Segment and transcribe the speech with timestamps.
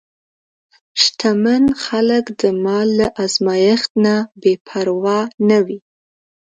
[1.01, 5.79] شتمن خلک د مال له ازمېښت نه بېپروا نه وي.